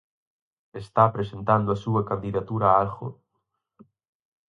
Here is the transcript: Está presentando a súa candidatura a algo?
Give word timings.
Está 0.83 1.03
presentando 1.15 1.69
a 1.71 1.81
súa 1.83 2.01
candidatura 2.09 2.65
a 2.69 2.77
algo? 2.83 3.07